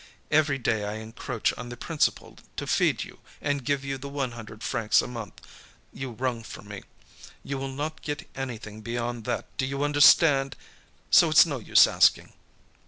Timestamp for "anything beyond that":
8.33-9.55